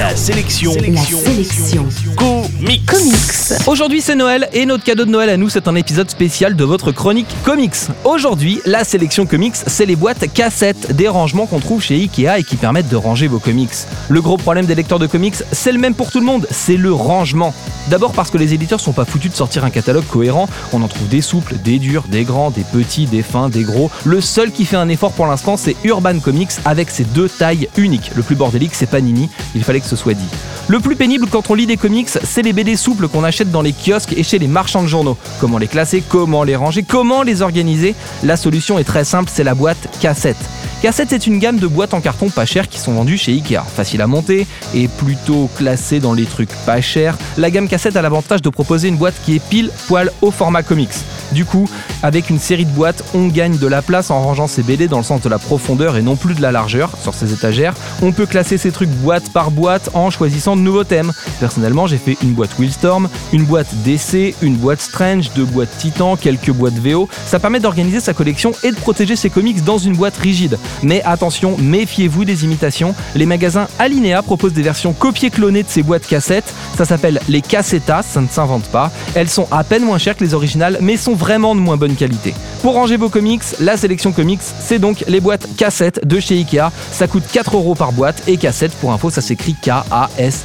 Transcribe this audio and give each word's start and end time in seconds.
La 0.00 0.16
sélection. 0.16 0.72
La 0.72 1.02
sélection. 1.02 1.86
Comics. 2.16 2.86
Comics. 2.86 3.66
Aujourd'hui 3.66 4.00
c'est 4.00 4.14
Noël 4.14 4.48
et 4.54 4.64
notre 4.64 4.82
cadeau 4.82 5.04
de 5.04 5.10
Noël 5.10 5.28
à 5.28 5.36
nous 5.36 5.50
c'est 5.50 5.68
un 5.68 5.74
épisode 5.74 6.08
spécial 6.08 6.56
de 6.56 6.64
votre 6.64 6.90
chronique 6.90 7.28
comics. 7.44 7.74
Aujourd'hui 8.04 8.60
la 8.64 8.84
sélection 8.84 9.26
comics 9.26 9.56
c'est 9.66 9.84
les 9.84 9.96
boîtes 9.96 10.32
cassettes, 10.32 10.96
des 10.96 11.08
rangements 11.08 11.44
qu'on 11.44 11.60
trouve 11.60 11.82
chez 11.82 11.96
Ikea 11.96 12.38
et 12.38 12.44
qui 12.44 12.56
permettent 12.56 12.88
de 12.88 12.96
ranger 12.96 13.28
vos 13.28 13.38
comics. 13.40 13.74
Le 14.08 14.22
gros 14.22 14.38
problème 14.38 14.64
des 14.64 14.74
lecteurs 14.74 14.98
de 14.98 15.06
comics 15.06 15.34
c'est 15.52 15.70
le 15.72 15.78
même 15.78 15.94
pour 15.94 16.10
tout 16.10 16.20
le 16.20 16.26
monde, 16.26 16.46
c'est 16.50 16.78
le 16.78 16.94
rangement. 16.94 17.52
D'abord 17.88 18.12
parce 18.12 18.30
que 18.30 18.38
les 18.38 18.54
éditeurs 18.54 18.80
sont 18.80 18.92
pas 18.92 19.04
foutus 19.04 19.30
de 19.30 19.36
sortir 19.36 19.64
un 19.66 19.70
catalogue 19.70 20.06
cohérent, 20.06 20.48
on 20.72 20.80
en 20.82 20.88
trouve 20.88 21.08
des 21.08 21.20
souples, 21.20 21.56
des 21.62 21.78
durs, 21.78 22.04
des 22.08 22.24
grands, 22.24 22.50
des 22.50 22.64
petits, 22.64 23.04
des 23.06 23.22
fins, 23.22 23.50
des 23.50 23.64
gros. 23.64 23.90
Le 24.04 24.22
seul 24.22 24.50
qui 24.50 24.64
fait 24.64 24.76
un 24.76 24.88
effort 24.88 25.12
pour 25.12 25.26
l'instant 25.26 25.58
c'est 25.58 25.76
Urban 25.84 26.20
Comics 26.20 26.52
avec 26.64 26.88
ses 26.88 27.04
deux 27.04 27.28
tailles 27.28 27.68
uniques. 27.76 28.12
Le 28.16 28.22
plus 28.22 28.36
bordélique 28.36 28.74
c'est 28.74 28.86
Panini, 28.86 29.28
il 29.54 29.62
fallait 29.62 29.80
que 29.80 29.89
ce 29.90 29.96
soit 29.96 30.14
dit. 30.14 30.28
Le 30.68 30.78
plus 30.78 30.96
pénible 30.96 31.26
quand 31.26 31.50
on 31.50 31.54
lit 31.54 31.66
des 31.66 31.76
comics, 31.76 32.08
c'est 32.08 32.42
les 32.42 32.52
BD 32.52 32.76
souples 32.76 33.08
qu'on 33.08 33.24
achète 33.24 33.50
dans 33.50 33.62
les 33.62 33.72
kiosques 33.72 34.14
et 34.16 34.22
chez 34.22 34.38
les 34.38 34.46
marchands 34.46 34.82
de 34.82 34.88
journaux. 34.88 35.16
Comment 35.40 35.58
les 35.58 35.66
classer, 35.68 36.02
comment 36.06 36.44
les 36.44 36.56
ranger, 36.56 36.84
comment 36.84 37.22
les 37.22 37.42
organiser? 37.42 37.94
La 38.22 38.36
solution 38.36 38.78
est 38.78 38.84
très 38.84 39.04
simple, 39.04 39.30
c'est 39.32 39.44
la 39.44 39.54
boîte 39.54 39.88
cassette. 40.00 40.36
Cassette, 40.82 41.08
c'est 41.10 41.26
une 41.26 41.38
gamme 41.38 41.58
de 41.58 41.66
boîtes 41.66 41.92
en 41.92 42.00
carton 42.00 42.30
pas 42.30 42.46
chères 42.46 42.66
qui 42.66 42.78
sont 42.78 42.92
vendues 42.92 43.18
chez 43.18 43.32
Ikea. 43.32 43.60
Facile 43.76 44.00
à 44.00 44.06
monter 44.06 44.46
et 44.74 44.88
plutôt 44.88 45.50
classée 45.56 46.00
dans 46.00 46.14
les 46.14 46.24
trucs 46.24 46.48
pas 46.64 46.80
chers. 46.80 47.18
La 47.36 47.50
gamme 47.50 47.68
cassette 47.68 47.96
a 47.96 48.02
l'avantage 48.02 48.40
de 48.40 48.48
proposer 48.48 48.88
une 48.88 48.96
boîte 48.96 49.14
qui 49.24 49.36
est 49.36 49.44
pile 49.44 49.70
poil 49.88 50.10
au 50.22 50.30
format 50.30 50.62
comics. 50.62 50.88
Du 51.32 51.44
coup, 51.44 51.68
avec 52.02 52.30
une 52.30 52.38
série 52.38 52.64
de 52.64 52.70
boîtes, 52.70 53.04
on 53.12 53.28
gagne 53.28 53.58
de 53.58 53.66
la 53.66 53.82
place 53.82 54.10
en 54.10 54.22
rangeant 54.22 54.46
ses 54.46 54.62
BD 54.62 54.88
dans 54.88 54.96
le 54.96 55.04
sens 55.04 55.20
de 55.20 55.28
la 55.28 55.38
profondeur 55.38 55.98
et 55.98 56.02
non 56.02 56.16
plus 56.16 56.34
de 56.34 56.40
la 56.40 56.50
largeur 56.50 56.90
sur 57.02 57.12
ses 57.12 57.34
étagères. 57.34 57.74
On 58.00 58.12
peut 58.12 58.26
classer 58.26 58.56
ces 58.56 58.72
trucs 58.72 58.88
boîte 58.88 59.30
par 59.32 59.50
boîte 59.50 59.90
en 59.92 60.08
choisissant 60.10 60.49
de 60.56 60.62
nouveaux 60.62 60.84
thèmes. 60.84 61.12
Personnellement, 61.38 61.86
j'ai 61.86 61.98
fait 61.98 62.16
une 62.22 62.32
boîte 62.32 62.50
Willstorm, 62.58 63.08
une 63.32 63.44
boîte 63.44 63.68
DC, 63.84 64.34
une 64.42 64.56
boîte 64.56 64.80
Strange, 64.80 65.30
deux 65.34 65.44
boîtes 65.44 65.70
Titan, 65.78 66.16
quelques 66.16 66.50
boîtes 66.50 66.78
VO. 66.78 67.08
Ça 67.26 67.38
permet 67.38 67.60
d'organiser 67.60 68.00
sa 68.00 68.14
collection 68.14 68.52
et 68.62 68.70
de 68.70 68.76
protéger 68.76 69.16
ses 69.16 69.30
comics 69.30 69.64
dans 69.64 69.78
une 69.78 69.96
boîte 69.96 70.16
rigide. 70.16 70.58
Mais 70.82 71.02
attention, 71.02 71.56
méfiez-vous 71.58 72.24
des 72.24 72.44
imitations. 72.44 72.94
Les 73.14 73.26
magasins 73.26 73.68
Alinea 73.78 74.22
proposent 74.22 74.52
des 74.52 74.62
versions 74.62 74.92
copiées-clonées 74.92 75.62
de 75.62 75.68
ces 75.68 75.82
boîtes 75.82 76.06
cassettes. 76.06 76.52
Ça 76.76 76.84
s'appelle 76.84 77.20
les 77.28 77.40
cassettas, 77.40 78.02
ça 78.02 78.20
ne 78.20 78.28
s'invente 78.28 78.64
pas. 78.64 78.90
Elles 79.14 79.28
sont 79.28 79.46
à 79.50 79.64
peine 79.64 79.84
moins 79.84 79.98
chères 79.98 80.16
que 80.16 80.24
les 80.24 80.34
originales, 80.34 80.78
mais 80.80 80.96
sont 80.96 81.14
vraiment 81.14 81.54
de 81.54 81.60
moins 81.60 81.76
bonne 81.76 81.96
qualité. 81.96 82.34
Pour 82.62 82.74
ranger 82.74 82.96
vos 82.96 83.08
comics, 83.08 83.42
la 83.60 83.76
sélection 83.76 84.12
comics, 84.12 84.40
c'est 84.60 84.78
donc 84.78 85.04
les 85.08 85.20
boîtes 85.20 85.46
cassettes 85.56 86.06
de 86.06 86.20
chez 86.20 86.36
Ikea. 86.36 86.70
Ça 86.92 87.06
coûte 87.06 87.24
4 87.32 87.56
euros 87.56 87.74
par 87.74 87.92
boîte 87.92 88.22
et 88.26 88.36
cassette, 88.36 88.72
pour 88.72 88.92
info, 88.92 89.10
ça 89.10 89.20
s'écrit 89.20 89.56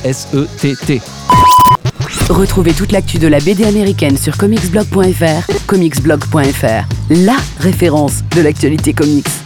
K-A-S-S-E-T-T. 0.03 1.01
Retrouvez 2.29 2.73
toute 2.73 2.91
l'actu 2.91 3.17
de 3.17 3.27
la 3.27 3.39
BD 3.39 3.63
américaine 3.65 4.17
sur 4.17 4.37
comicsblog.fr. 4.37 5.65
Comicsblog.fr, 5.67 6.85
la 7.09 7.37
référence 7.59 8.23
de 8.35 8.41
l'actualité 8.41 8.93
comics. 8.93 9.44